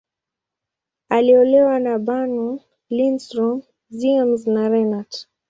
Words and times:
Aliolewa 1.09 1.79
na 1.79 1.99
Bernow, 1.99 2.61
Lindström, 2.89 3.61
Ziems, 3.89 4.47
na 4.47 4.69
Renat. 4.69 5.27